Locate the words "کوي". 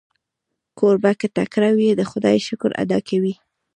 3.09-3.33